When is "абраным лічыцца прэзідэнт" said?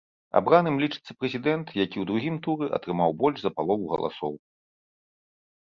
0.39-1.67